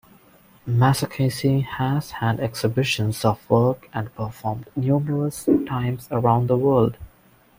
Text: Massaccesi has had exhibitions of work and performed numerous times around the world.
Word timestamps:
Massaccesi 0.65 1.63
has 1.63 2.09
had 2.09 2.39
exhibitions 2.39 3.23
of 3.23 3.47
work 3.47 3.87
and 3.93 4.11
performed 4.15 4.67
numerous 4.75 5.45
times 5.67 6.07
around 6.09 6.47
the 6.47 6.57
world. 6.57 6.97